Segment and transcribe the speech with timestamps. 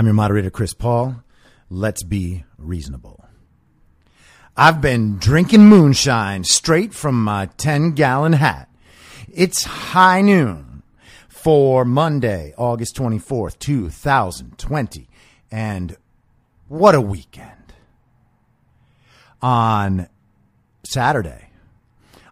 [0.00, 1.22] I'm your moderator, Chris Paul.
[1.68, 3.22] Let's be reasonable.
[4.56, 8.70] I've been drinking moonshine straight from my 10 gallon hat.
[9.30, 10.82] It's high noon
[11.28, 15.06] for Monday, August 24th, 2020.
[15.50, 15.98] And
[16.68, 17.74] what a weekend.
[19.42, 20.08] On
[20.82, 21.50] Saturday,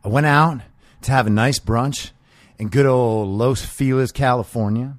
[0.02, 0.62] I went out
[1.02, 2.12] to have a nice brunch
[2.58, 4.96] in good old Los Feliz, California.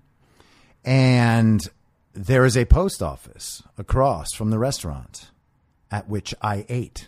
[0.85, 1.68] And
[2.14, 5.31] there is a post office across from the restaurant
[5.92, 7.08] at which I ate.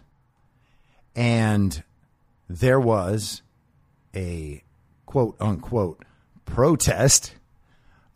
[1.16, 1.84] And
[2.50, 3.42] there was
[4.16, 4.64] a
[5.06, 6.04] quote unquote
[6.46, 7.36] protest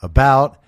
[0.01, 0.61] about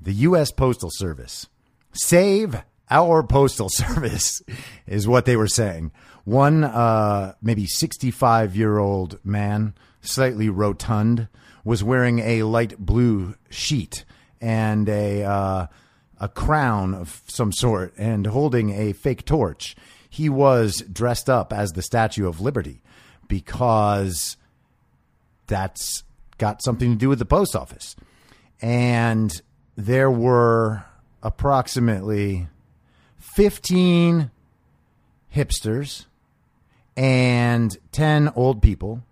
[0.00, 0.50] the U.S.
[0.50, 1.48] Postal Service.
[1.92, 4.42] Save our Postal Service
[4.86, 5.92] is what they were saying.
[6.24, 11.28] One, uh, maybe 65 year old man, slightly rotund,
[11.64, 14.04] was wearing a light blue sheet
[14.42, 15.66] and a, uh,
[16.20, 19.74] a crown of some sort and holding a fake torch.
[20.10, 22.82] He was dressed up as the Statue of Liberty
[23.28, 24.36] because
[25.46, 26.04] that's
[26.36, 27.96] got something to do with the post office.
[28.60, 29.32] And
[29.76, 30.84] there were
[31.22, 32.48] approximately
[33.36, 34.30] 15
[35.34, 36.06] hipsters
[36.96, 39.02] and 10 old people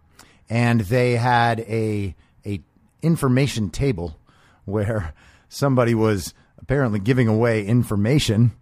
[0.51, 2.15] and they had a
[2.45, 2.61] a
[3.01, 4.19] information table
[4.65, 5.15] where
[5.49, 8.53] somebody was apparently giving away information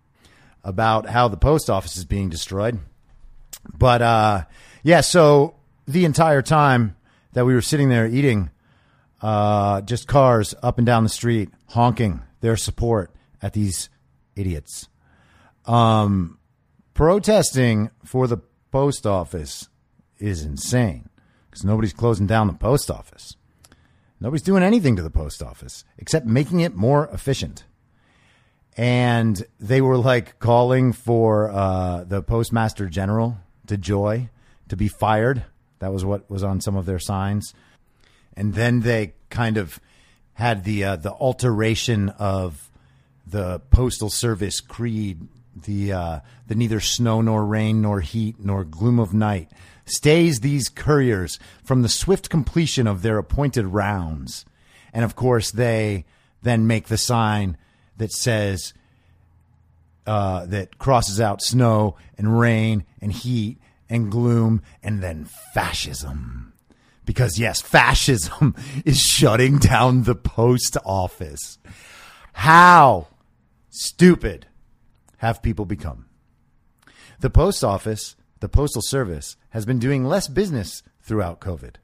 [0.65, 2.79] about how the post office is being destroyed
[3.77, 4.45] but uh
[4.83, 5.55] yeah so
[5.87, 6.97] the entire time
[7.33, 8.51] that we were sitting there eating
[9.23, 13.11] uh just cars up and down the street honking their support
[13.41, 13.89] at these
[14.37, 14.89] idiots
[15.67, 16.39] um
[16.95, 18.39] protesting for the
[18.71, 19.69] post office
[20.19, 21.09] is insane
[21.49, 23.37] because nobody's closing down the post office.
[24.21, 27.65] Nobody's doing anything to the post office except making it more efficient.
[28.77, 34.29] And they were like calling for uh, the postmaster general, DeJoy,
[34.69, 35.45] to be fired.
[35.81, 37.55] That was what was on some of their signs.
[38.37, 39.81] And then they kind of
[40.35, 42.71] had the uh, the alteration of
[43.27, 45.27] the postal service creed,
[45.65, 49.51] the uh, the neither snow nor rain nor heat nor gloom of night
[49.85, 54.45] stays these couriers from the swift completion of their appointed rounds.
[54.93, 56.05] And of course, they
[56.43, 57.57] then make the sign
[57.97, 58.73] that says,
[60.09, 63.59] uh, that crosses out snow and rain and heat
[63.91, 66.55] and gloom and then fascism.
[67.05, 68.55] Because, yes, fascism
[68.87, 71.59] is shutting down the post office.
[72.33, 73.09] How
[73.69, 74.47] stupid
[75.19, 76.07] have people become?
[77.21, 81.77] The post office the Postal Service has been doing less business throughout COVID.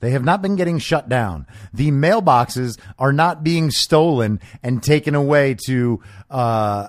[0.00, 1.46] They have not been getting shut down.
[1.72, 6.88] The mailboxes are not being stolen and taken away to uh,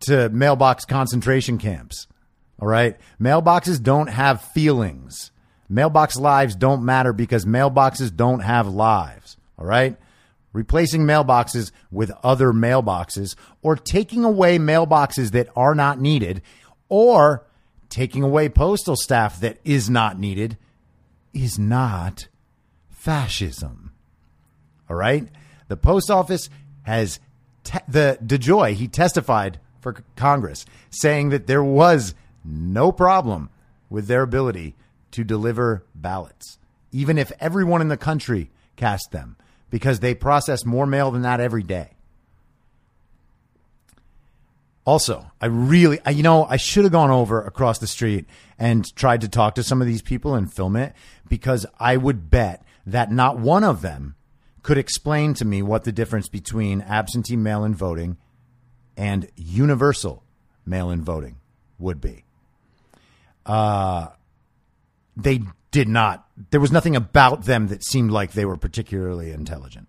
[0.00, 2.06] to mailbox concentration camps.
[2.58, 5.30] All right, mailboxes don't have feelings.
[5.68, 9.36] Mailbox lives don't matter because mailboxes don't have lives.
[9.58, 9.96] All right,
[10.52, 16.42] replacing mailboxes with other mailboxes or taking away mailboxes that are not needed
[16.88, 17.46] or
[17.88, 20.56] taking away postal staff that is not needed
[21.32, 22.28] is not
[22.88, 23.92] fascism.
[24.88, 25.28] All right?
[25.68, 26.48] The post office
[26.82, 27.20] has
[27.64, 32.14] te- the DeJoy, he testified for Congress saying that there was
[32.44, 33.50] no problem
[33.88, 34.74] with their ability
[35.12, 36.58] to deliver ballots,
[36.92, 39.36] even if everyone in the country cast them,
[39.70, 41.90] because they process more mail than that every day.
[44.84, 48.26] Also, I really, I, you know, I should have gone over across the street
[48.58, 50.94] and tried to talk to some of these people and film it
[51.28, 54.16] because I would bet that not one of them
[54.62, 58.16] could explain to me what the difference between absentee mail in voting
[58.96, 60.24] and universal
[60.66, 61.36] mail in voting
[61.78, 62.24] would be.
[63.46, 64.08] Uh,
[65.16, 65.40] they
[65.70, 69.88] did not, there was nothing about them that seemed like they were particularly intelligent.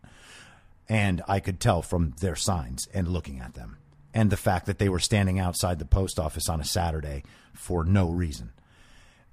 [0.88, 3.78] And I could tell from their signs and looking at them
[4.14, 7.24] and the fact that they were standing outside the post office on a Saturday
[7.54, 8.52] for no reason.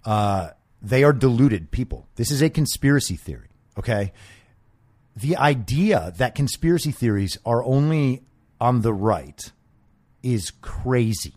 [0.05, 0.51] Uh,
[0.81, 2.07] they are deluded people.
[2.15, 3.49] This is a conspiracy theory,
[3.79, 4.13] okay?
[5.17, 8.23] The idea that conspiracy theories are only
[8.61, 9.53] on the right
[10.23, 11.35] is crazy.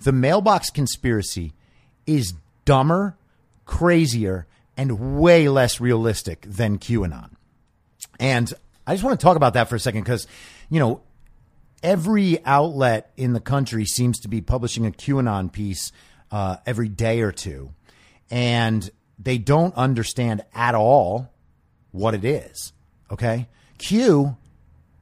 [0.00, 1.54] The mailbox conspiracy
[2.06, 3.16] is dumber,
[3.68, 7.30] crazier, and way less realistic than QAnon.
[8.18, 8.52] And
[8.86, 10.26] I just want to talk about that for a second because,
[10.70, 11.02] you know,
[11.82, 15.92] every outlet in the country seems to be publishing a QAnon piece
[16.32, 17.70] uh, every day or two,
[18.30, 21.30] and they don't understand at all
[21.92, 22.72] what it is.
[23.12, 24.36] Okay, Q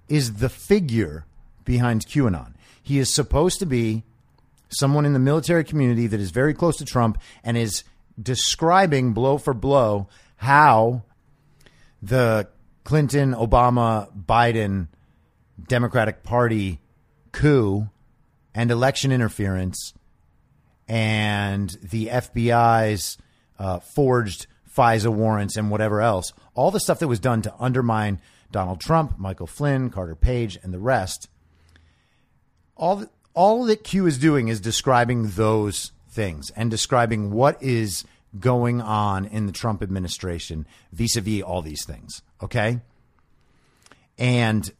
[0.09, 1.25] is the figure
[1.65, 2.55] behind QAnon.
[2.83, 4.03] He is supposed to be
[4.69, 7.85] someone in the military community that is very close to Trump and is
[8.21, 11.03] describing blow for blow how
[12.03, 12.49] the
[12.85, 14.89] Clinton, Obama, Biden
[15.69, 16.81] Democratic Party
[17.33, 17.89] coup
[18.55, 19.93] and election interference
[20.89, 23.19] and the FBI's
[23.59, 28.21] uh, forged FISA warrants and whatever else, all the stuff that was done to undermine
[28.53, 31.29] Donald Trump, Michael Flynn, Carter Page, and the rest,
[32.77, 38.05] all, all that Q is doing is describing those things and describing what is
[38.41, 42.23] going on in the Trump administration vis a vis all these things.
[42.43, 42.81] Okay.
[44.19, 44.73] And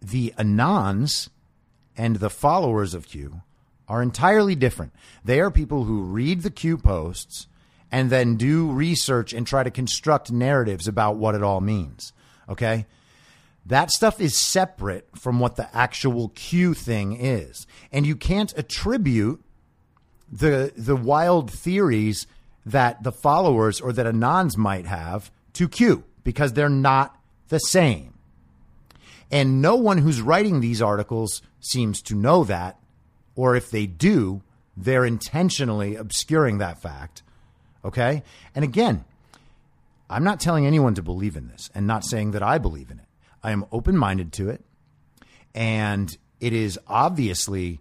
[0.00, 1.28] the Anons
[1.96, 3.42] and the followers of Q
[3.86, 4.92] are entirely different.
[5.24, 7.46] They are people who read the Q posts
[7.92, 12.12] and then do research and try to construct narratives about what it all means.
[12.48, 12.86] Okay?
[13.66, 17.66] That stuff is separate from what the actual Q thing is.
[17.90, 19.42] And you can't attribute
[20.30, 22.26] the the wild theories
[22.66, 27.16] that the followers or that Anons might have to Q because they're not
[27.48, 28.14] the same.
[29.30, 32.78] And no one who's writing these articles seems to know that.
[33.34, 34.42] Or if they do,
[34.76, 37.22] they're intentionally obscuring that fact.
[37.84, 38.22] Okay.
[38.54, 39.04] And again,
[40.08, 42.98] I'm not telling anyone to believe in this and not saying that I believe in
[42.98, 43.06] it.
[43.44, 44.64] I am open minded to it.
[45.54, 47.78] And it is obviously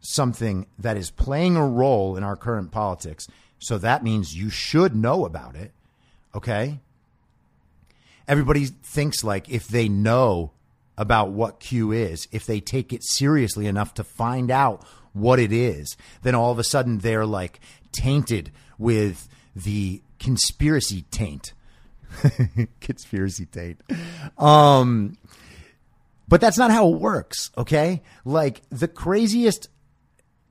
[0.00, 3.26] something that is playing a role in our current politics.
[3.58, 5.72] So that means you should know about it.
[6.34, 6.80] Okay.
[8.28, 10.52] Everybody thinks like if they know
[10.98, 15.52] about what Q is, if they take it seriously enough to find out what it
[15.52, 17.60] is, then all of a sudden they're like
[17.92, 21.52] tainted with the conspiracy taint.
[22.80, 23.78] Conspiracy Tate.
[24.38, 25.16] Um,
[26.28, 28.02] but that's not how it works, okay?
[28.24, 29.68] Like the craziest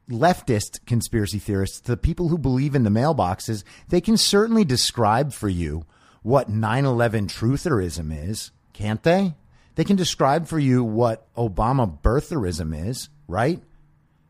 [0.10, 5.50] leftist conspiracy theorists, the people who believe in the mailboxes, they can certainly describe for
[5.50, 5.86] you
[6.22, 9.36] what 9 11 trutherism is, can't they?
[9.76, 13.62] They can describe for you what Obama birtherism is, right?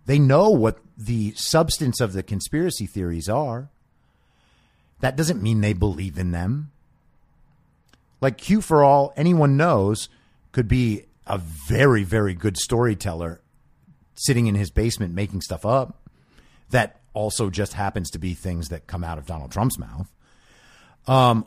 [0.06, 3.70] They know what the substance of the conspiracy theories are.
[5.00, 6.71] That doesn't mean they believe in them.
[8.22, 10.08] Like Q for all anyone knows
[10.52, 13.42] could be a very, very good storyteller
[14.16, 16.10] sitting in his basement making stuff up
[16.70, 20.12] that also just happens to be things that come out of Donald Trump's mouth.
[21.08, 21.46] Um,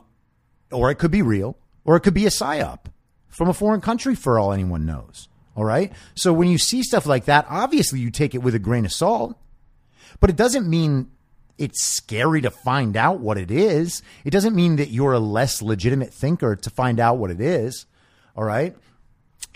[0.71, 2.85] or it could be real, or it could be a psyop
[3.27, 5.27] from a foreign country for all anyone knows.
[5.55, 5.93] All right.
[6.15, 8.91] So when you see stuff like that, obviously you take it with a grain of
[8.91, 9.37] salt,
[10.19, 11.09] but it doesn't mean
[11.57, 14.01] it's scary to find out what it is.
[14.23, 17.85] It doesn't mean that you're a less legitimate thinker to find out what it is.
[18.35, 18.75] All right.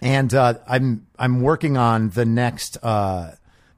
[0.02, 3.32] And uh, I'm I'm working on the next uh,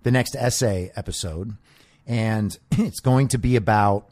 [0.03, 1.57] the next essay episode,
[2.05, 4.09] and it's going to be about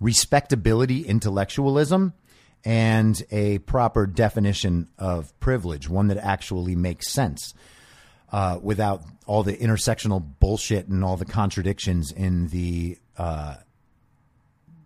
[0.00, 2.14] respectability intellectualism
[2.64, 7.54] and a proper definition of privilege, one that actually makes sense
[8.32, 13.56] uh, without all the intersectional bullshit and all the contradictions in the uh,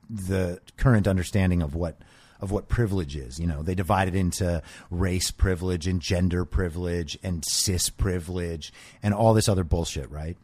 [0.08, 1.96] the current understanding of what
[2.40, 3.38] of what privilege is.
[3.38, 9.14] You know, they divide it into race privilege and gender privilege and cis privilege and
[9.14, 10.36] all this other bullshit, right?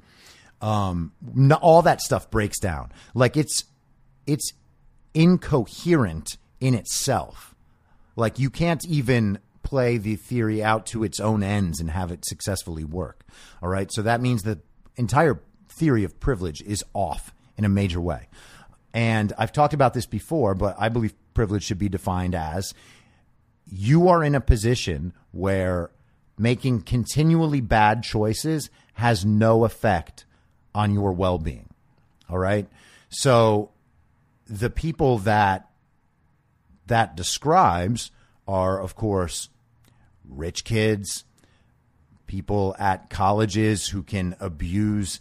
[0.60, 1.12] Um,
[1.60, 2.92] all that stuff breaks down.
[3.14, 3.64] Like it's
[4.26, 4.52] it's
[5.14, 7.54] incoherent in itself.
[8.14, 12.25] Like you can't even play the theory out to its own ends and have it
[12.25, 13.25] successfully work.
[13.61, 13.92] All right.
[13.92, 14.61] So that means the
[14.94, 18.28] entire theory of privilege is off in a major way.
[18.94, 22.75] And I've talked about this before, but I believe privilege should be defined as
[23.68, 25.90] you are in a position where
[26.38, 30.26] making continually bad choices has no effect
[30.76, 31.68] on your well being.
[32.30, 32.68] All right.
[33.08, 33.73] So
[34.46, 35.68] the people that
[36.87, 38.12] that describes
[38.46, 39.49] are, of course,
[40.28, 41.25] rich kids,
[42.26, 45.21] people at colleges who can abuse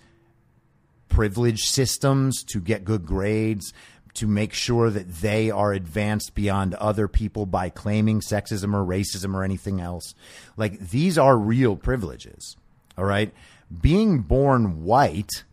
[1.09, 3.73] privilege systems to get good grades,
[4.15, 9.35] to make sure that they are advanced beyond other people by claiming sexism or racism
[9.35, 10.15] or anything else.
[10.57, 12.55] Like these are real privileges.
[12.97, 13.33] All right.
[13.81, 15.43] Being born white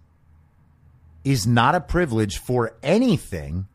[1.25, 3.67] is not a privilege for anything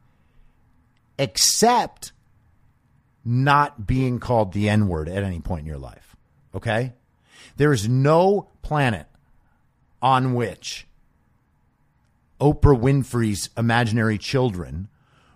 [1.20, 2.12] except
[3.28, 6.16] not being called the N word at any point in your life.
[6.56, 6.94] Okay?
[7.58, 9.06] There is no planet
[10.02, 10.88] on which
[12.40, 14.88] Oprah Winfrey's imaginary children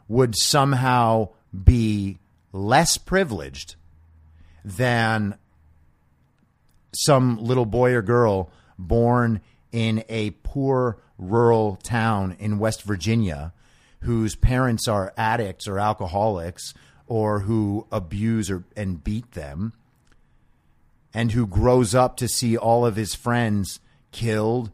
[0.08, 1.30] would somehow
[1.66, 2.18] be
[2.54, 3.76] less privileged
[4.64, 5.36] than
[6.94, 9.42] some little boy or girl born
[9.74, 13.54] in a poor rural town in West Virginia
[14.02, 16.74] whose parents are addicts or alcoholics
[17.12, 19.74] or who abuse or and beat them
[21.14, 23.82] and who grows up to see all of his friends
[24.14, 24.72] killed,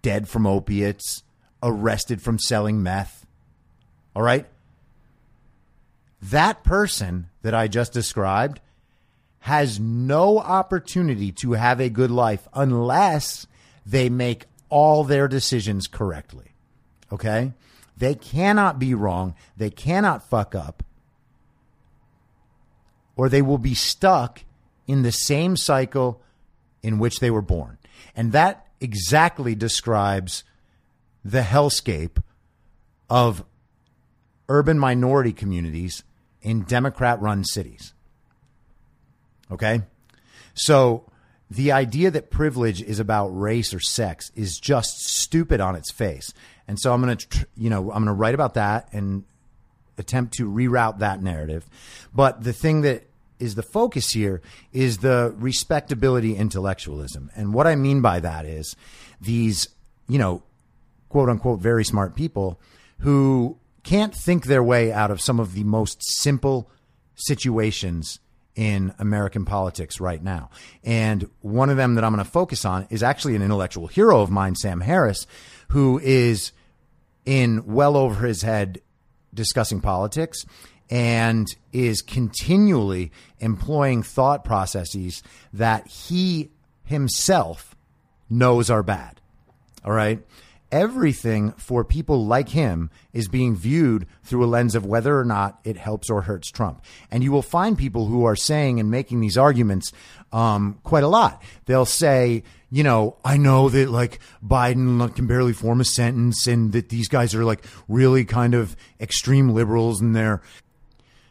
[0.00, 1.22] dead from opiates,
[1.62, 3.26] arrested from selling meth.
[4.16, 4.46] All right?
[6.22, 8.60] That person that I just described
[9.40, 13.46] has no opportunity to have a good life unless
[13.84, 16.54] they make all their decisions correctly.
[17.12, 17.52] Okay?
[17.98, 19.34] They cannot be wrong.
[19.58, 20.82] They cannot fuck up
[23.16, 24.42] or they will be stuck
[24.86, 26.20] in the same cycle
[26.82, 27.78] in which they were born.
[28.16, 30.44] And that exactly describes
[31.24, 32.22] the hellscape
[33.08, 33.44] of
[34.48, 36.02] urban minority communities
[36.42, 37.94] in Democrat run cities.
[39.50, 39.82] Okay?
[40.52, 41.10] So
[41.50, 46.32] the idea that privilege is about race or sex is just stupid on its face.
[46.68, 49.24] And so I'm going to, you know, I'm going to write about that and
[49.98, 51.66] attempt to reroute that narrative.
[52.14, 53.08] But the thing that
[53.38, 54.40] is the focus here
[54.72, 57.30] is the respectability intellectualism.
[57.34, 58.76] And what I mean by that is
[59.20, 59.68] these,
[60.08, 60.42] you know,
[61.08, 62.60] quote unquote, very smart people
[63.00, 66.70] who can't think their way out of some of the most simple
[67.14, 68.18] situations
[68.54, 70.50] in American politics right now.
[70.84, 74.20] And one of them that I'm going to focus on is actually an intellectual hero
[74.20, 75.26] of mine, Sam Harris,
[75.68, 76.52] who is
[77.24, 78.80] in well over his head
[79.34, 80.44] discussing politics
[80.90, 83.10] and is continually
[83.40, 85.22] employing thought processes
[85.52, 86.50] that he
[86.84, 87.74] himself
[88.28, 89.20] knows are bad.
[89.84, 90.20] All right.
[90.70, 95.60] Everything for people like him is being viewed through a lens of whether or not
[95.64, 96.84] it helps or hurts Trump.
[97.10, 99.92] And you will find people who are saying and making these arguments
[100.32, 101.42] um, quite a lot.
[101.66, 106.72] They'll say, you know, I know that like Biden can barely form a sentence and
[106.72, 110.42] that these guys are like really kind of extreme liberals and they're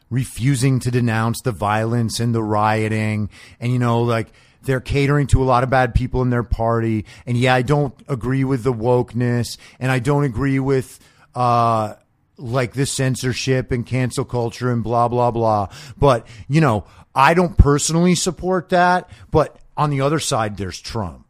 [0.09, 3.29] refusing to denounce the violence and the rioting.
[3.59, 4.31] And, you know, like,
[4.63, 7.05] they're catering to a lot of bad people in their party.
[7.25, 10.99] And yeah, I don't agree with the wokeness and I don't agree with,
[11.35, 11.95] uh,
[12.37, 15.67] like the censorship and cancel culture and blah, blah, blah.
[15.97, 19.09] But, you know, I don't personally support that.
[19.31, 21.27] But on the other side, there's Trump.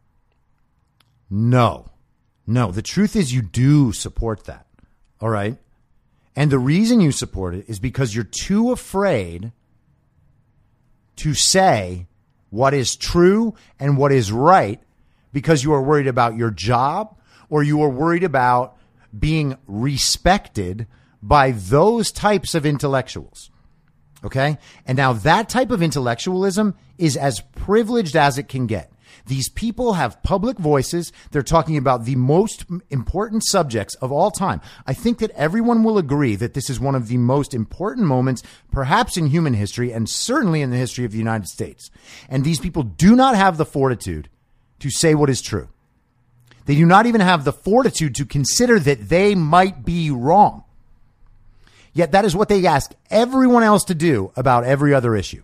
[1.28, 1.90] No,
[2.46, 2.70] no.
[2.70, 4.66] The truth is, you do support that.
[5.20, 5.58] All right.
[6.36, 9.52] And the reason you support it is because you're too afraid
[11.16, 12.06] to say
[12.54, 14.80] what is true and what is right
[15.32, 17.18] because you are worried about your job
[17.50, 18.76] or you are worried about
[19.16, 20.86] being respected
[21.20, 23.50] by those types of intellectuals.
[24.24, 24.56] Okay.
[24.86, 28.90] And now that type of intellectualism is as privileged as it can get.
[29.26, 31.12] These people have public voices.
[31.30, 34.60] They're talking about the most important subjects of all time.
[34.86, 38.42] I think that everyone will agree that this is one of the most important moments,
[38.70, 41.90] perhaps in human history and certainly in the history of the United States.
[42.28, 44.28] And these people do not have the fortitude
[44.80, 45.68] to say what is true.
[46.66, 50.64] They do not even have the fortitude to consider that they might be wrong.
[51.92, 55.42] Yet that is what they ask everyone else to do about every other issue.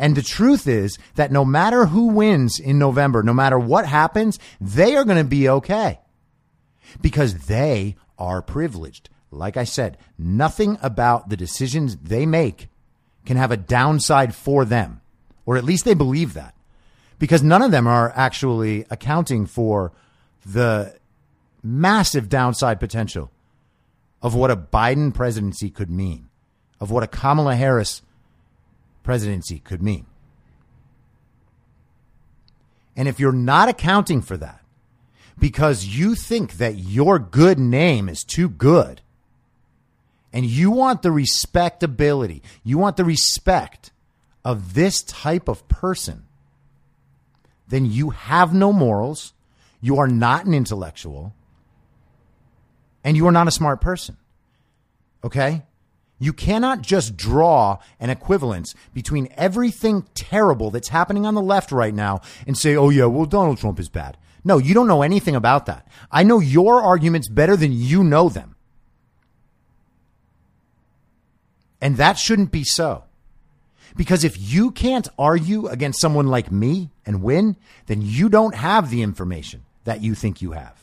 [0.00, 4.38] And the truth is that no matter who wins in November, no matter what happens,
[4.58, 6.00] they are going to be okay.
[7.02, 9.10] Because they are privileged.
[9.30, 12.68] Like I said, nothing about the decisions they make
[13.26, 15.02] can have a downside for them,
[15.44, 16.54] or at least they believe that,
[17.18, 19.92] because none of them are actually accounting for
[20.46, 20.98] the
[21.62, 23.30] massive downside potential
[24.22, 26.30] of what a Biden presidency could mean,
[26.80, 28.00] of what a Kamala Harris
[29.10, 30.06] presidency could mean.
[32.94, 34.60] And if you're not accounting for that
[35.36, 39.00] because you think that your good name is too good
[40.32, 43.90] and you want the respectability, you want the respect
[44.44, 46.22] of this type of person,
[47.66, 49.32] then you have no morals,
[49.80, 51.34] you are not an intellectual,
[53.02, 54.16] and you are not a smart person.
[55.24, 55.64] Okay?
[56.22, 61.94] You cannot just draw an equivalence between everything terrible that's happening on the left right
[61.94, 64.18] now and say, oh, yeah, well, Donald Trump is bad.
[64.44, 65.88] No, you don't know anything about that.
[66.12, 68.54] I know your arguments better than you know them.
[71.80, 73.04] And that shouldn't be so.
[73.96, 77.56] Because if you can't argue against someone like me and win,
[77.86, 80.78] then you don't have the information that you think you have.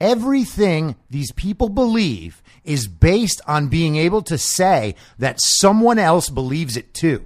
[0.00, 6.76] Everything these people believe is based on being able to say that someone else believes
[6.76, 7.24] it too.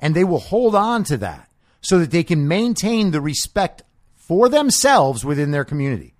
[0.00, 1.48] And they will hold on to that
[1.80, 3.82] so that they can maintain the respect
[4.14, 6.14] for themselves within their community.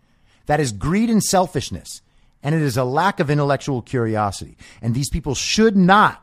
[0.46, 2.00] That is greed and selfishness.
[2.42, 4.56] And it is a lack of intellectual curiosity.
[4.80, 6.22] And these people should not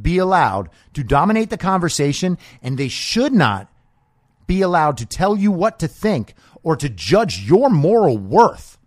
[0.00, 3.68] be allowed to dominate the conversation and they should not
[4.46, 8.78] be allowed to tell you what to think or to judge your moral worth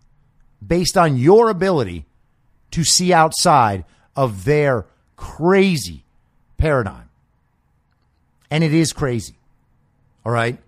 [0.64, 2.06] based on your ability
[2.70, 3.84] to see outside
[4.16, 6.04] of their crazy
[6.56, 7.08] paradigm.
[8.50, 9.34] And it is crazy.
[10.24, 10.58] All right?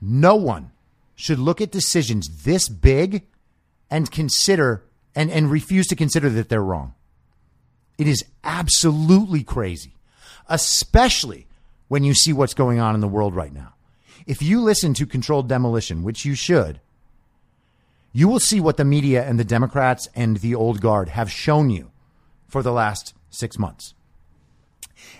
[0.00, 0.70] No one
[1.14, 3.26] should look at decisions this big
[3.90, 4.82] and consider
[5.14, 6.94] and, and refuse to consider that they're wrong.
[7.96, 9.94] It is absolutely crazy,
[10.48, 11.46] especially
[11.88, 13.74] when you see what's going on in the world right now.
[14.26, 16.80] If you listen to controlled demolition, which you should,
[18.12, 21.70] you will see what the media and the Democrats and the old guard have shown
[21.70, 21.90] you
[22.48, 23.94] for the last six months.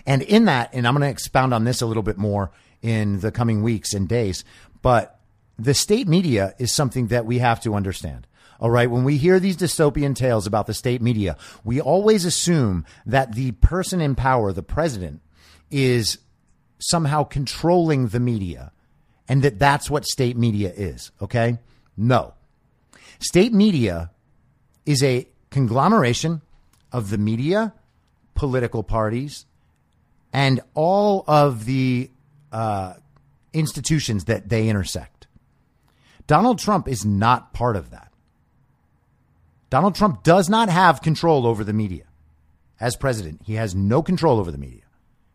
[0.05, 3.19] And in that, and I'm going to expound on this a little bit more in
[3.19, 4.43] the coming weeks and days,
[4.81, 5.19] but
[5.57, 8.25] the state media is something that we have to understand.
[8.59, 8.91] All right.
[8.91, 13.51] When we hear these dystopian tales about the state media, we always assume that the
[13.53, 15.21] person in power, the president,
[15.71, 16.17] is
[16.79, 18.71] somehow controlling the media
[19.29, 21.11] and that that's what state media is.
[21.21, 21.59] Okay.
[21.95, 22.33] No.
[23.19, 24.09] State media
[24.85, 26.41] is a conglomeration
[26.91, 27.73] of the media,
[28.33, 29.45] political parties,
[30.33, 32.09] and all of the
[32.51, 32.93] uh,
[33.53, 35.27] institutions that they intersect.
[36.25, 38.11] Donald Trump is not part of that.
[39.69, 42.05] Donald Trump does not have control over the media.
[42.79, 44.81] As president, he has no control over the media.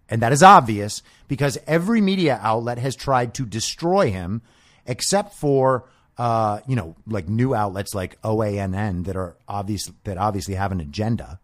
[0.08, 4.42] And that is obvious because every media outlet has tried to destroy him
[4.86, 5.84] except for
[6.16, 10.80] uh, you know, like new outlets like OANN that are obvious that obviously have an
[10.80, 11.40] agenda.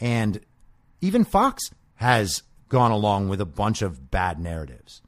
[0.00, 0.40] And
[1.00, 5.02] even Fox has gone along with a bunch of bad narratives.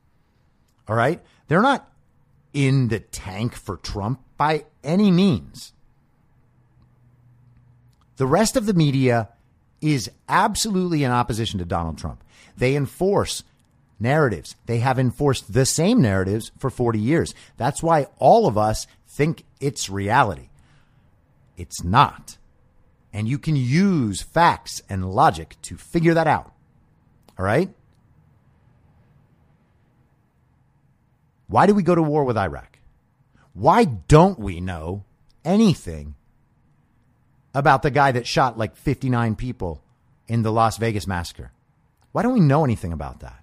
[0.88, 1.20] All right?
[1.48, 1.90] They're not
[2.52, 5.72] in the tank for Trump by any means.
[8.16, 9.28] The rest of the media
[9.80, 12.22] is absolutely in opposition to Donald Trump.
[12.56, 13.44] They enforce
[14.00, 14.56] narratives.
[14.66, 17.34] They have enforced the same narratives for 40 years.
[17.56, 20.48] That's why all of us think it's reality.
[21.56, 22.38] It's not.
[23.12, 26.52] And you can use facts and logic to figure that out.
[27.38, 27.70] All right?
[31.48, 32.78] Why do we go to war with Iraq?
[33.54, 35.04] Why don't we know
[35.44, 36.14] anything
[37.58, 39.82] about the guy that shot like 59 people
[40.28, 41.50] in the Las Vegas massacre?
[42.12, 43.42] Why don't we know anything about that?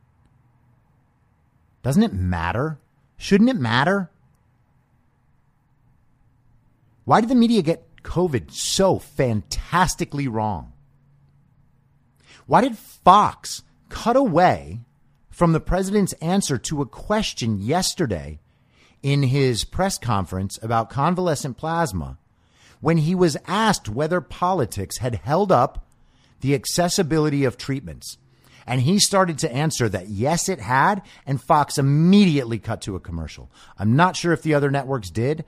[1.83, 2.79] Doesn't it matter?
[3.17, 4.09] Shouldn't it matter?
[7.03, 10.71] Why did the media get COVID so fantastically wrong?
[12.47, 14.79] Why did Fox cut away
[15.29, 18.39] from the president's answer to a question yesterday
[19.03, 22.17] in his press conference about convalescent plasma
[22.85, 25.87] when he was asked whether politics had held up
[26.41, 28.19] the accessibility of treatments?
[28.67, 31.01] And he started to answer that yes, it had.
[31.25, 33.49] And Fox immediately cut to a commercial.
[33.79, 35.45] I'm not sure if the other networks did.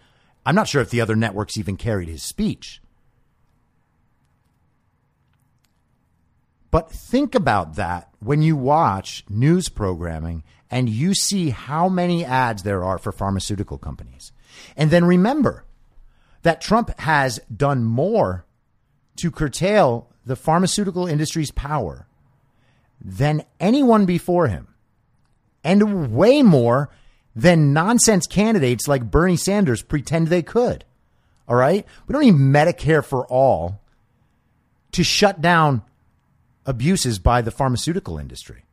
[0.47, 2.81] I'm not sure if the other networks even carried his speech.
[6.71, 12.63] But think about that when you watch news programming and you see how many ads
[12.63, 14.31] there are for pharmaceutical companies.
[14.75, 15.65] And then remember
[16.47, 18.45] that Trump has done more
[19.17, 22.07] to curtail the pharmaceutical industry's power
[23.01, 24.69] than anyone before him,
[25.61, 26.89] and way more
[27.35, 30.85] than nonsense candidates like Bernie Sanders pretend they could.
[31.49, 31.85] All right?
[32.07, 33.81] We don't need Medicare for all
[34.93, 35.81] to shut down
[36.65, 38.63] abuses by the pharmaceutical industry.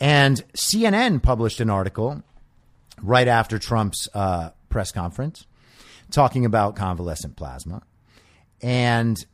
[0.00, 2.22] And CNN published an article
[3.02, 5.44] right after Trump's uh, press conference
[6.10, 7.82] talking about convalescent plasma.
[8.62, 9.24] And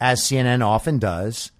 [0.00, 1.52] as CNN often does,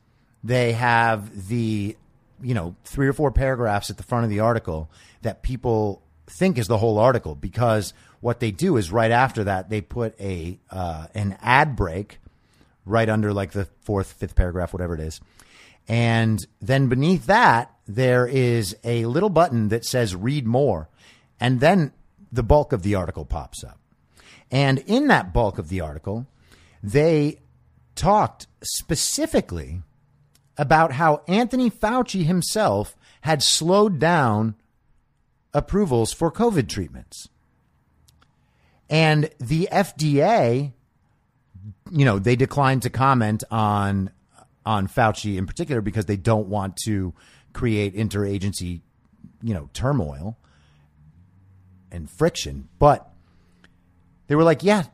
[0.42, 1.96] they have the
[2.42, 4.90] you know three or four paragraphs at the front of the article
[5.22, 9.70] that people think is the whole article because what they do is right after that
[9.70, 12.18] they put a uh, an ad break
[12.84, 15.20] right under like the fourth fifth paragraph whatever it is.
[15.88, 20.88] And then beneath that there is a little button that says read more.
[21.40, 21.92] And then
[22.30, 23.78] the bulk of the article pops up
[24.52, 26.26] and in that bulk of the article
[26.82, 27.40] they
[27.94, 29.82] talked specifically
[30.56, 34.54] about how Anthony Fauci himself had slowed down
[35.54, 37.28] approvals for COVID treatments.
[38.90, 40.72] And the FDA,
[41.90, 44.10] you know, they declined to comment on
[44.64, 47.12] on Fauci in particular because they don't want to
[47.52, 48.80] create interagency,
[49.42, 50.38] you know, turmoil
[51.90, 52.68] and friction.
[52.78, 53.11] But
[54.32, 54.84] they were like, yeah,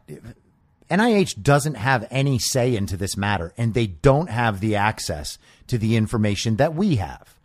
[0.91, 5.79] NIH doesn't have any say into this matter, and they don't have the access to
[5.79, 7.39] the information that we have.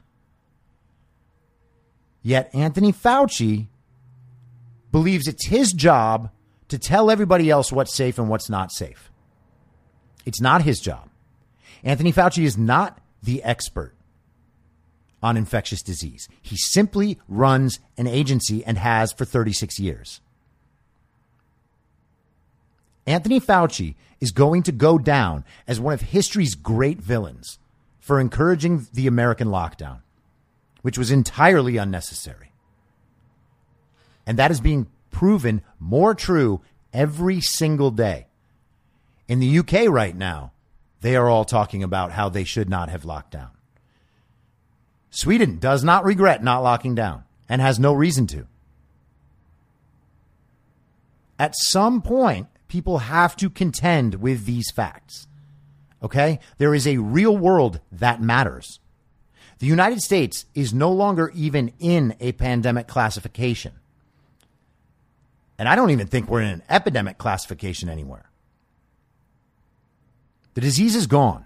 [2.23, 3.67] Yet Anthony Fauci
[4.91, 6.31] believes it's his job
[6.69, 9.11] to tell everybody else what's safe and what's not safe.
[10.25, 11.09] It's not his job.
[11.83, 13.93] Anthony Fauci is not the expert
[15.21, 16.27] on infectious disease.
[16.41, 20.21] He simply runs an agency and has for 36 years.
[23.05, 27.59] Anthony Fauci is going to go down as one of history's great villains
[27.99, 29.99] for encouraging the American lockdown,
[30.81, 32.51] which was entirely unnecessary.
[34.25, 36.61] And that is being proven more true
[36.93, 38.27] every single day.
[39.27, 40.51] In the UK right now,
[41.01, 43.49] they are all talking about how they should not have locked down.
[45.09, 48.47] Sweden does not regret not locking down and has no reason to.
[51.37, 55.27] At some point, people have to contend with these facts.
[56.01, 56.39] Okay?
[56.57, 58.79] There is a real world that matters.
[59.59, 63.73] The United States is no longer even in a pandemic classification.
[65.59, 68.31] And I don't even think we're in an epidemic classification anywhere.
[70.55, 71.45] The disease is gone.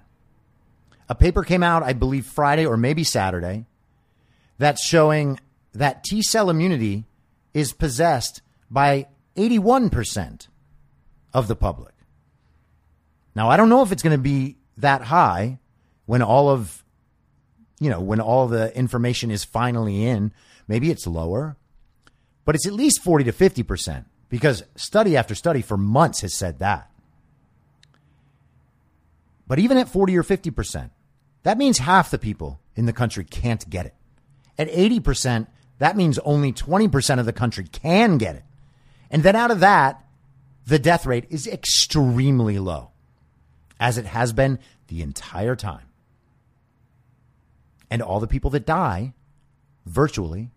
[1.09, 3.65] A paper came out, I believe, Friday or maybe Saturday,
[4.57, 5.41] that's showing
[5.73, 7.03] that T cell immunity
[7.53, 10.47] is possessed by 81%
[11.33, 11.93] of the public.
[13.35, 15.59] Now, I don't know if it's going to be that high
[16.05, 16.83] when all of,
[17.79, 20.31] you know, when all the information is finally in.
[20.67, 21.55] Maybe it's lower.
[22.47, 26.59] but it's at least 40 to 50% because study after study for months has said
[26.59, 26.89] that.
[29.45, 30.89] But even at 40 or 50%,
[31.43, 33.93] that means half the people in the country can't get it.
[34.57, 35.47] At 80%,
[35.79, 38.43] that means only 20% of the country can get it.
[39.11, 40.05] And then out of that,
[40.67, 42.91] the death rate is extremely low,
[43.79, 45.85] as it has been the entire time.
[47.89, 49.13] And all the people that die,
[49.85, 50.49] virtually,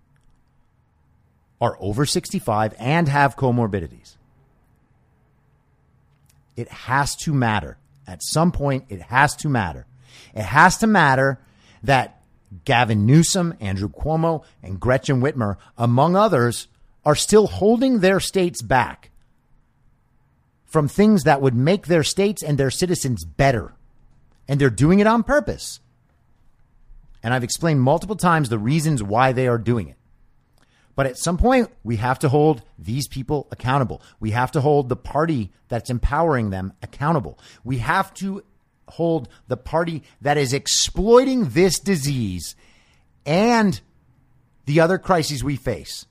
[1.61, 4.17] are over 65 and have comorbidities.
[6.57, 7.79] It has to matter.
[8.05, 9.87] At some point, it has to matter.
[10.35, 11.39] It has to matter
[11.85, 12.21] that
[12.65, 16.67] Gavin Newsom, Andrew Cuomo, and Gretchen Whitmer, among others,
[17.05, 19.10] are still holding their states back
[20.71, 23.75] from things that would make their states and their citizens better.
[24.49, 25.81] And they're doing it on purpose.
[27.23, 29.97] And I've explained multiple times the reasons why they are doing it.
[30.95, 34.01] But at some point, we have to hold these people accountable.
[34.21, 37.39] We have to hold the party that's empowering them accountable.
[37.65, 38.45] We have to
[38.89, 42.55] hold the party that is exploiting this disease
[43.27, 43.81] and
[44.67, 46.07] the other crises we face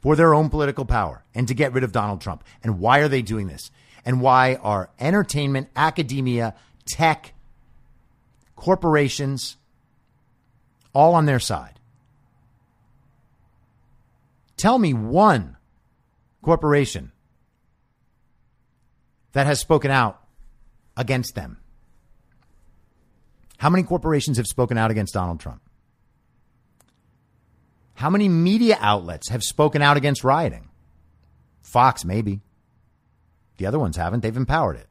[0.00, 2.44] for their own political power and to get rid of Donald Trump.
[2.62, 3.70] And why are they doing this?
[4.04, 6.54] And why are entertainment, academia,
[6.86, 7.34] tech,
[8.56, 9.56] corporations
[10.92, 11.78] all on their side?
[14.56, 15.56] Tell me one
[16.42, 17.12] corporation
[19.32, 20.20] that has spoken out
[20.96, 21.58] against them.
[23.58, 25.62] How many corporations have spoken out against Donald Trump?
[27.98, 30.68] How many media outlets have spoken out against rioting?
[31.60, 32.42] Fox, maybe.
[33.56, 34.20] The other ones haven't.
[34.20, 34.86] They've empowered it.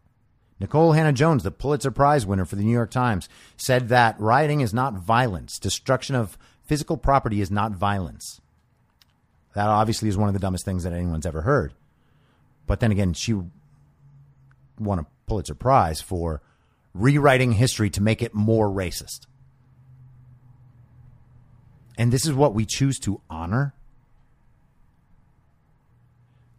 [0.62, 4.74] Nikole Hannah-Jones, the Pulitzer Prize winner for the New York Times, said that rioting is
[4.74, 5.58] not violence.
[5.58, 8.42] Destruction of physical property is not violence.
[9.56, 11.72] That obviously is one of the dumbest things that anyone's ever heard.
[12.66, 13.40] But then again, she
[14.78, 16.42] won a Pulitzer Prize for
[16.94, 19.28] rewriting history to make it more racist.
[21.98, 23.74] And this is what we choose to honor.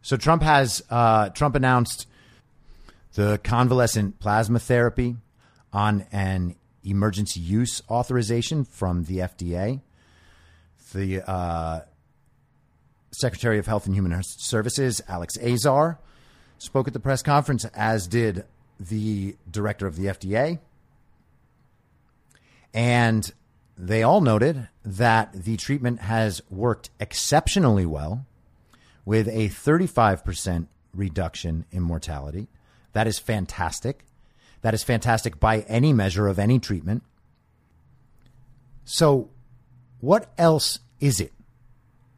[0.03, 2.07] So Trump has uh, Trump announced
[3.15, 5.17] the convalescent plasma therapy
[5.73, 9.81] on an emergency use authorization from the FDA.
[10.95, 11.81] The uh,
[13.11, 15.99] Secretary of Health and Human Services, Alex Azar,
[16.59, 18.45] spoke at the press conference, as did
[18.81, 20.59] the director of the FDA.
[22.73, 23.31] And
[23.79, 28.27] they all noted that the treatment has worked exceptionally well
[29.05, 32.49] with a 35% reduction in mortality.
[32.93, 34.05] That is fantastic.
[34.63, 37.05] That is fantastic by any measure of any treatment.
[38.85, 39.31] So,
[40.01, 41.33] what else is it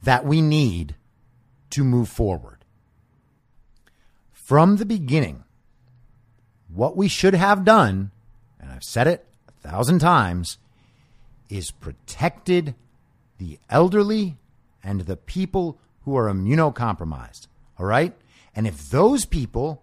[0.03, 0.95] that we need
[1.71, 2.65] to move forward?
[4.33, 5.45] From the beginning,
[6.73, 8.13] what we should have done,
[8.59, 10.59] and I've said it a thousand times,
[11.51, 12.75] is protected
[13.39, 14.39] the elderly
[14.83, 17.49] and the people who are immunocompromised.
[17.79, 18.15] All right?
[18.55, 19.83] And if those people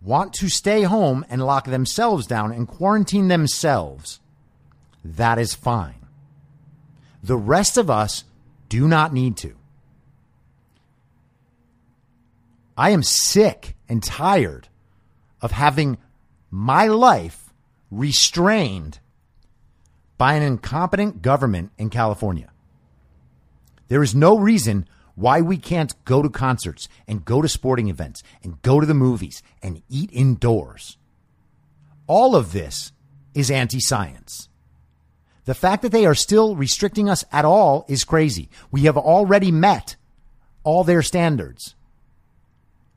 [0.00, 4.20] want to stay home and lock themselves down and quarantine themselves,
[5.04, 6.06] that is fine.
[7.22, 8.24] The rest of us
[8.68, 9.54] do not need to.
[12.76, 14.68] I am sick and tired
[15.40, 15.98] of having
[16.50, 17.52] my life
[17.90, 18.98] restrained
[20.22, 22.48] by an incompetent government in California.
[23.88, 28.22] There is no reason why we can't go to concerts and go to sporting events
[28.44, 30.96] and go to the movies and eat indoors.
[32.06, 32.92] All of this
[33.34, 34.48] is anti science.
[35.44, 38.48] The fact that they are still restricting us at all is crazy.
[38.70, 39.96] We have already met
[40.62, 41.74] all their standards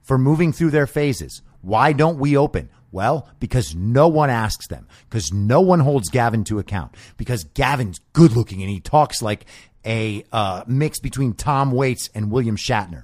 [0.04, 1.42] for moving through their phases.
[1.64, 2.70] Why don't we open?
[2.96, 8.00] Well, because no one asks them, because no one holds Gavin to account, because Gavin's
[8.14, 9.44] good looking and he talks like
[9.86, 13.04] a uh, mix between Tom Waits and William Shatner.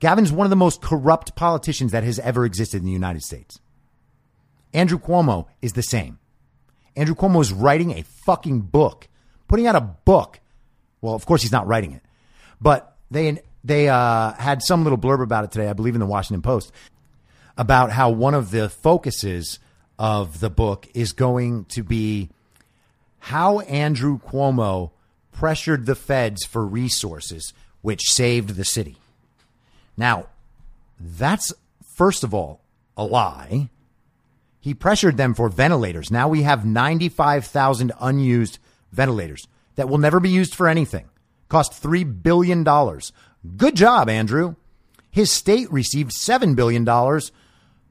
[0.00, 3.60] Gavin's one of the most corrupt politicians that has ever existed in the United States.
[4.72, 6.18] Andrew Cuomo is the same.
[6.96, 9.06] Andrew Cuomo is writing a fucking book,
[9.48, 10.40] putting out a book.
[11.02, 12.00] Well, of course he's not writing it,
[12.58, 16.06] but they they uh, had some little blurb about it today, I believe, in the
[16.06, 16.72] Washington Post,
[17.56, 19.58] about how one of the focuses
[19.98, 22.30] of the book is going to be
[23.18, 24.90] how Andrew Cuomo
[25.32, 28.96] pressured the feds for resources, which saved the city.
[29.96, 30.26] Now,
[30.98, 31.52] that's
[31.94, 32.60] first of all
[32.96, 33.70] a lie.
[34.60, 36.10] He pressured them for ventilators.
[36.10, 38.58] Now we have 95,000 unused
[38.92, 39.46] ventilators.
[39.76, 41.08] that will never be used for anything.
[41.48, 42.64] Cost $3 billion.
[43.56, 44.56] Good job, Andrew.
[45.10, 46.84] His state received $7 billion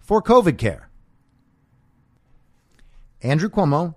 [0.03, 0.89] for COVID care.
[3.21, 3.95] Andrew Cuomo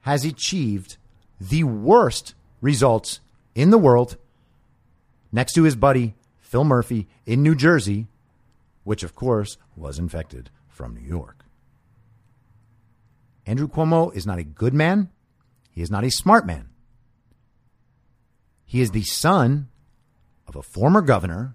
[0.00, 0.96] has achieved
[1.40, 3.20] the worst results
[3.54, 4.16] in the world
[5.30, 8.06] next to his buddy Phil Murphy in New Jersey,
[8.84, 11.44] which of course was infected from New York.
[13.46, 15.10] Andrew Cuomo is not a good man.
[15.70, 16.68] He is not a smart man.
[18.64, 19.68] He is the son
[20.46, 21.54] of a former governor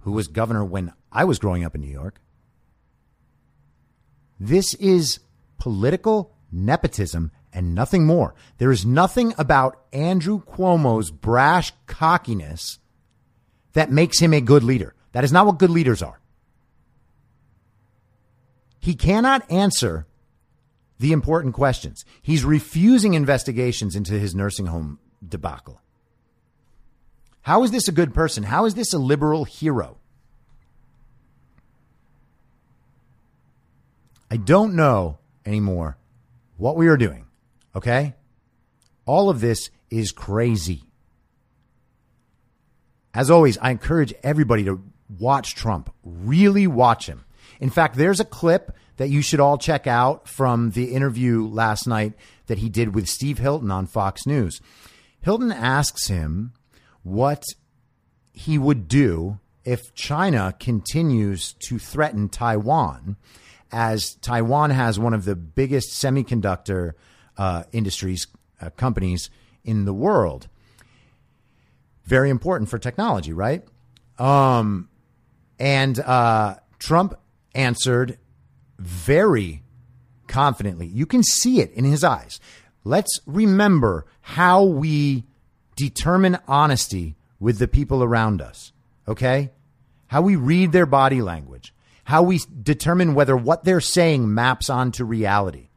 [0.00, 2.20] who was governor when I was growing up in New York.
[4.40, 5.20] This is
[5.58, 8.34] political nepotism and nothing more.
[8.58, 12.78] There is nothing about Andrew Cuomo's brash cockiness
[13.72, 14.94] that makes him a good leader.
[15.12, 16.20] That is not what good leaders are.
[18.78, 20.06] He cannot answer
[20.98, 22.04] the important questions.
[22.22, 25.80] He's refusing investigations into his nursing home debacle.
[27.42, 28.44] How is this a good person?
[28.44, 29.98] How is this a liberal hero?
[34.30, 35.96] I don't know anymore
[36.56, 37.26] what we are doing.
[37.74, 38.14] Okay?
[39.06, 40.84] All of this is crazy.
[43.14, 44.82] As always, I encourage everybody to
[45.18, 45.92] watch Trump.
[46.04, 47.24] Really watch him.
[47.60, 51.86] In fact, there's a clip that you should all check out from the interview last
[51.86, 52.12] night
[52.46, 54.60] that he did with Steve Hilton on Fox News.
[55.20, 56.52] Hilton asks him
[57.02, 57.44] what
[58.32, 63.16] he would do if China continues to threaten Taiwan,
[63.72, 66.92] as Taiwan has one of the biggest semiconductor
[67.36, 68.26] uh, industries
[68.60, 69.30] uh, companies
[69.64, 70.48] in the world.
[72.04, 73.62] Very important for technology, right?
[74.18, 74.88] Um,
[75.58, 77.14] and uh, Trump
[77.54, 78.18] answered
[78.78, 79.62] very
[80.26, 80.86] confidently.
[80.86, 82.40] You can see it in his eyes.
[82.84, 85.24] Let's remember how we
[85.76, 88.72] determine honesty with the people around us,
[89.06, 89.50] okay?
[90.06, 91.74] How we read their body language,
[92.08, 95.68] how we determine whether what they're saying maps onto reality,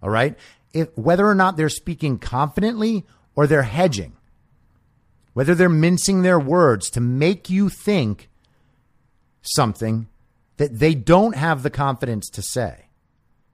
[0.00, 0.38] all right?
[0.72, 4.12] If, whether or not they're speaking confidently or they're hedging,
[5.32, 8.28] whether they're mincing their words to make you think
[9.42, 10.06] something
[10.56, 12.84] that they don't have the confidence to say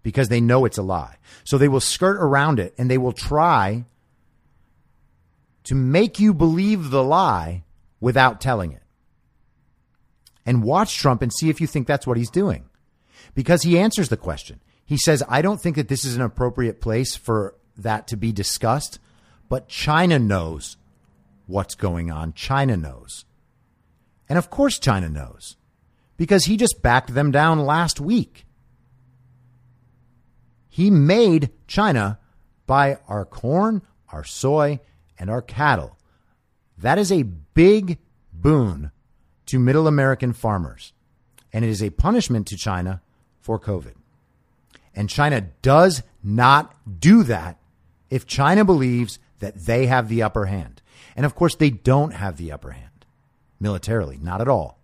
[0.02, 1.16] because they know it's a lie.
[1.44, 3.86] So they will skirt around it and they will try
[5.64, 7.62] to make you believe the lie
[8.00, 8.81] without telling it.
[10.44, 12.64] And watch Trump and see if you think that's what he's doing.
[13.34, 14.60] Because he answers the question.
[14.84, 18.32] He says, I don't think that this is an appropriate place for that to be
[18.32, 18.98] discussed,
[19.48, 20.76] but China knows
[21.46, 22.32] what's going on.
[22.32, 23.24] China knows.
[24.28, 25.56] And of course, China knows
[26.16, 28.46] because he just backed them down last week.
[30.68, 32.18] He made China
[32.66, 34.80] buy our corn, our soy,
[35.18, 35.98] and our cattle.
[36.78, 37.98] That is a big
[38.32, 38.90] boon
[39.52, 40.94] to middle American farmers.
[41.52, 43.02] And it is a punishment to China
[43.42, 43.92] for COVID.
[44.96, 47.58] And China does not do that
[48.08, 50.80] if China believes that they have the upper hand.
[51.14, 53.04] And of course, they don't have the upper hand
[53.60, 54.78] militarily, not at all.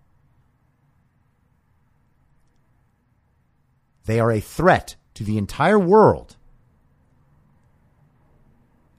[4.05, 6.37] They are a threat to the entire world.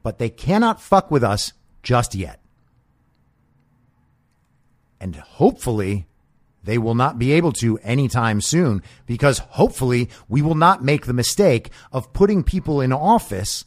[0.01, 1.53] But they cannot fuck with us
[1.83, 2.38] just yet.
[4.99, 6.07] And hopefully,
[6.63, 11.13] they will not be able to anytime soon because hopefully we will not make the
[11.13, 13.65] mistake of putting people in office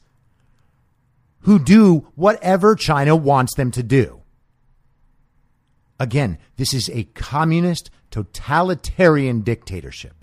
[1.40, 4.22] who do whatever China wants them to do.
[5.98, 10.14] Again, this is a communist totalitarian dictatorship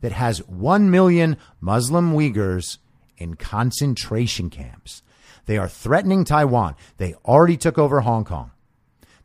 [0.00, 2.78] that has 1 million Muslim Uyghurs
[3.16, 5.02] in concentration camps.
[5.46, 6.76] They are threatening Taiwan.
[6.98, 8.50] They already took over Hong Kong.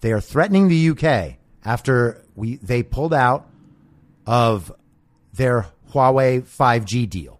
[0.02, 3.48] They are threatening the UK after we they pulled out
[4.26, 4.72] of
[5.34, 7.40] their Huawei 5G deal.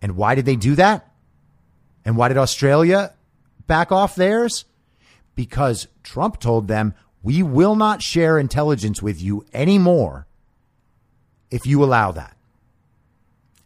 [0.00, 1.08] And why did they do that?
[2.04, 3.12] And why did Australia
[3.66, 4.64] back off theirs?
[5.34, 10.26] Because Trump told them, we will not share intelligence with you anymore
[11.50, 12.36] if you allow that.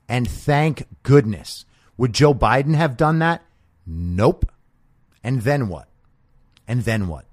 [0.09, 1.65] And thank goodness.
[1.97, 3.43] Would Joe Biden have done that?
[3.87, 4.51] Nope.
[5.25, 5.89] And then what?
[6.69, 7.25] And then what?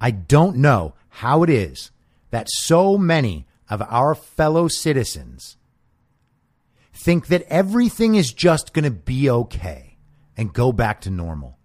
[0.00, 1.90] I don't know how it is
[2.30, 5.56] that so many of our fellow citizens
[6.92, 9.96] think that everything is just going to be okay
[10.36, 11.58] and go back to normal.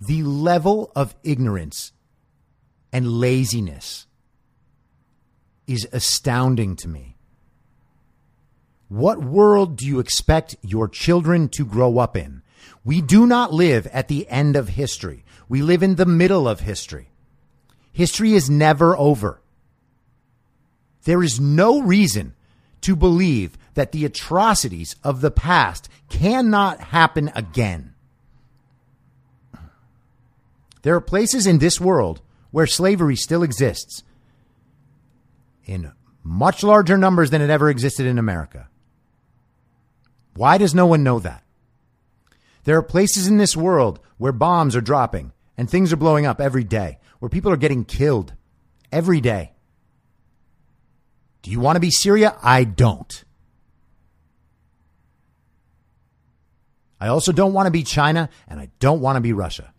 [0.00, 1.92] The level of ignorance
[2.92, 4.06] and laziness
[5.66, 7.16] is astounding to me.
[8.88, 12.39] What world do you expect your children to grow up in?
[12.84, 15.24] We do not live at the end of history.
[15.48, 17.10] We live in the middle of history.
[17.92, 19.40] History is never over.
[21.04, 22.34] There is no reason
[22.82, 27.94] to believe that the atrocities of the past cannot happen again.
[30.82, 34.02] There are places in this world where slavery still exists
[35.64, 38.68] in much larger numbers than it ever existed in America.
[40.34, 41.44] Why does no one know that?
[42.70, 46.40] There are places in this world where bombs are dropping and things are blowing up
[46.40, 48.32] every day, where people are getting killed
[48.92, 49.54] every day.
[51.42, 52.36] Do you want to be Syria?
[52.40, 53.24] I don't.
[57.00, 59.74] I also don't want to be China and I don't want to be Russia.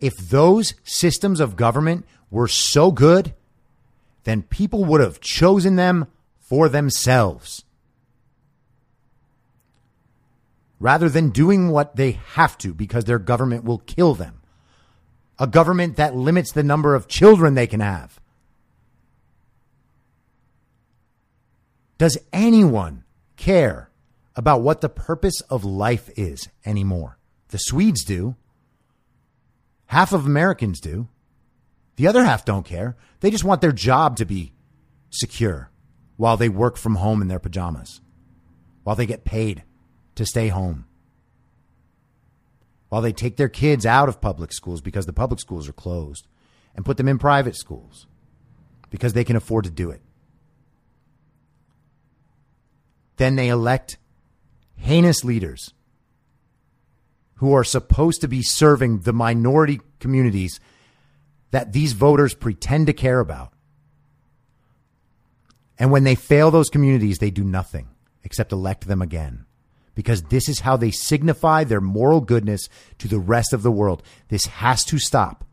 [0.00, 3.34] If those systems of government were so good,
[4.24, 6.06] then people would have chosen them
[6.40, 7.62] for themselves.
[10.82, 14.42] Rather than doing what they have to because their government will kill them.
[15.38, 18.18] A government that limits the number of children they can have.
[21.98, 23.04] Does anyone
[23.36, 23.90] care
[24.34, 27.16] about what the purpose of life is anymore?
[27.50, 28.34] The Swedes do.
[29.86, 31.06] Half of Americans do.
[31.94, 32.96] The other half don't care.
[33.20, 34.52] They just want their job to be
[35.10, 35.70] secure
[36.16, 38.00] while they work from home in their pajamas,
[38.82, 39.62] while they get paid
[40.14, 40.86] to stay home,
[42.88, 46.26] while they take their kids out of public schools because the public schools are closed
[46.74, 48.06] and put them in private schools
[48.90, 50.02] because they can afford to do it.
[53.16, 53.98] Then they elect
[54.76, 55.72] heinous leaders
[57.36, 60.60] who are supposed to be serving the minority communities
[61.50, 63.52] that these voters pretend to care about.
[65.78, 67.88] And when they fail those communities, they do nothing
[68.22, 69.46] except elect them again.
[69.94, 72.68] Because this is how they signify their moral goodness
[72.98, 74.02] to the rest of the world.
[74.28, 75.44] This has to stop.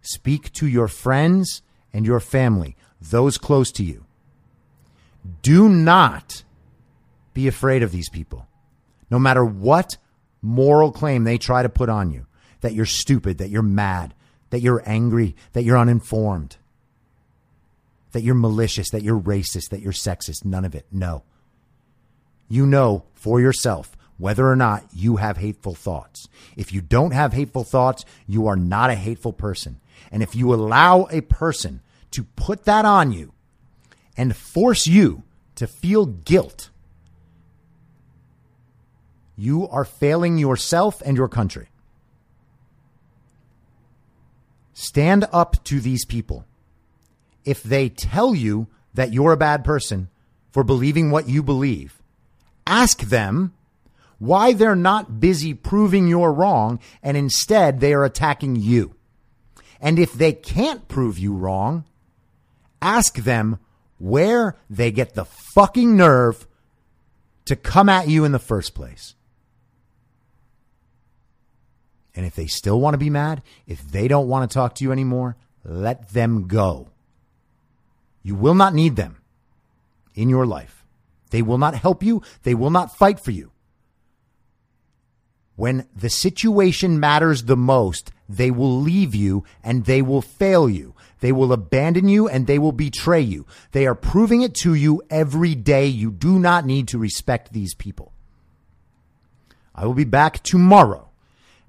[0.00, 4.04] Speak to your friends and your family, those close to you.
[5.42, 6.44] Do not
[7.34, 8.46] be afraid of these people.
[9.10, 9.96] No matter what
[10.40, 12.26] moral claim they try to put on you
[12.60, 14.14] that you're stupid, that you're mad,
[14.50, 16.56] that you're angry, that you're uninformed,
[18.12, 20.44] that you're malicious, that you're racist, that you're sexist.
[20.44, 20.86] None of it.
[20.90, 21.22] No.
[22.48, 26.28] You know for yourself whether or not you have hateful thoughts.
[26.56, 29.80] If you don't have hateful thoughts, you are not a hateful person.
[30.10, 31.80] And if you allow a person
[32.10, 33.32] to put that on you
[34.16, 35.22] and force you
[35.54, 36.70] to feel guilt
[39.38, 41.68] you are failing yourself and your country.
[44.74, 46.44] Stand up to these people.
[47.44, 50.08] If they tell you that you're a bad person
[50.50, 51.97] for believing what you believe,
[52.68, 53.54] ask them
[54.18, 58.94] why they're not busy proving you're wrong and instead they are attacking you.
[59.80, 61.84] And if they can't prove you wrong,
[62.82, 63.58] ask them
[63.98, 66.46] where they get the fucking nerve
[67.46, 69.14] to come at you in the first place.
[72.14, 74.84] And if they still want to be mad, if they don't want to talk to
[74.84, 76.88] you anymore, let them go.
[78.22, 79.22] You will not need them
[80.14, 80.77] in your life.
[81.30, 82.22] They will not help you.
[82.42, 83.52] They will not fight for you.
[85.56, 90.94] When the situation matters the most, they will leave you and they will fail you.
[91.20, 93.44] They will abandon you and they will betray you.
[93.72, 95.86] They are proving it to you every day.
[95.86, 98.12] You do not need to respect these people.
[99.74, 101.08] I will be back tomorrow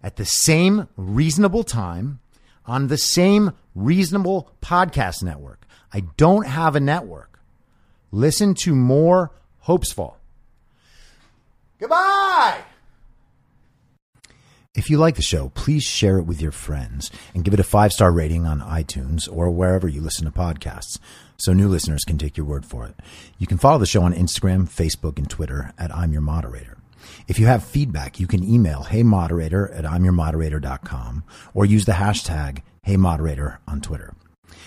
[0.04, 2.20] at the same reasonable time
[2.66, 5.66] on the same reasonable podcast network.
[5.92, 7.40] I don't have a network.
[8.12, 9.32] Listen to more
[9.70, 10.16] Hopesfall.
[11.80, 12.58] Goodbye.
[14.76, 17.64] If you like the show, please share it with your friends and give it a
[17.64, 20.98] five star rating on iTunes or wherever you listen to podcasts
[21.38, 22.96] so new listeners can take your word for it.
[23.38, 26.78] You can follow the show on Instagram, Facebook, and Twitter at I'm Your Moderator.
[27.28, 33.60] If you have feedback, you can email heymoderator at imyourmoderator.com or use the hashtag heymoderator
[33.68, 34.16] on Twitter.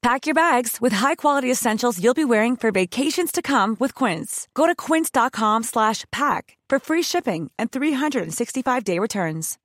[0.00, 4.46] Pack your bags with high-quality essentials you'll be wearing for vacations to come with Quince.
[4.54, 9.58] Go to quince.com slash pack for free shipping and 365-day returns.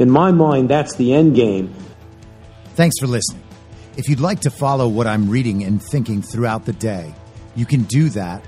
[0.00, 1.72] In my mind, that's the end game.
[2.74, 3.44] Thanks for listening.
[3.96, 7.14] If you'd like to follow what I'm reading and thinking throughout the day,
[7.54, 8.44] you can do that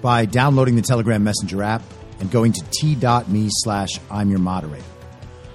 [0.00, 1.82] by downloading the Telegram Messenger app
[2.20, 4.84] and going to t.me slash I'm your moderator.